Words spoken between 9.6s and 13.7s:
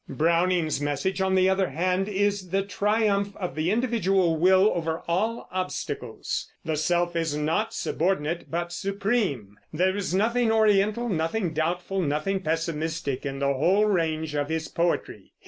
There is nothing Oriental, nothing doubtful, nothing pessimistic in the